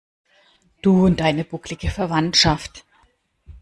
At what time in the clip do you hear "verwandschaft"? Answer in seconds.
1.91-2.85